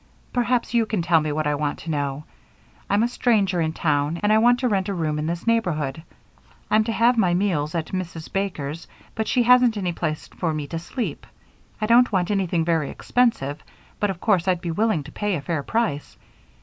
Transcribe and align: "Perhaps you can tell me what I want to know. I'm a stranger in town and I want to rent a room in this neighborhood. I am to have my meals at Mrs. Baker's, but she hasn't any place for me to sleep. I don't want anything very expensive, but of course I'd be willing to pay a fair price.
"Perhaps 0.33 0.73
you 0.73 0.87
can 0.87 1.03
tell 1.03 1.21
me 1.21 1.31
what 1.31 1.45
I 1.45 1.53
want 1.53 1.77
to 1.77 1.91
know. 1.91 2.23
I'm 2.89 3.03
a 3.03 3.07
stranger 3.07 3.61
in 3.61 3.71
town 3.71 4.19
and 4.23 4.33
I 4.33 4.39
want 4.39 4.59
to 4.61 4.67
rent 4.67 4.89
a 4.89 4.95
room 4.95 5.19
in 5.19 5.27
this 5.27 5.45
neighborhood. 5.45 6.01
I 6.71 6.75
am 6.75 6.83
to 6.85 6.91
have 6.91 7.19
my 7.19 7.35
meals 7.35 7.75
at 7.75 7.89
Mrs. 7.93 8.33
Baker's, 8.33 8.87
but 9.13 9.27
she 9.27 9.43
hasn't 9.43 9.77
any 9.77 9.93
place 9.93 10.27
for 10.27 10.55
me 10.55 10.65
to 10.69 10.79
sleep. 10.79 11.27
I 11.79 11.85
don't 11.85 12.11
want 12.11 12.31
anything 12.31 12.65
very 12.65 12.89
expensive, 12.89 13.61
but 13.99 14.09
of 14.09 14.19
course 14.19 14.47
I'd 14.47 14.59
be 14.59 14.71
willing 14.71 15.03
to 15.03 15.11
pay 15.11 15.35
a 15.35 15.41
fair 15.41 15.61
price. 15.61 16.17